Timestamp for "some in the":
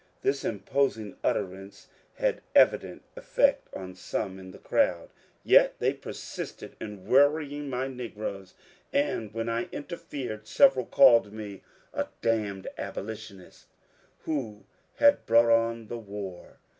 3.93-4.57